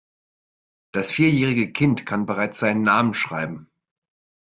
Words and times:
Das 0.95 1.11
vierjährige 1.11 1.71
Kind 1.71 2.07
kann 2.07 2.25
bereits 2.25 2.57
seinen 2.57 2.81
Namen 2.81 3.13
schreiben. 3.13 3.69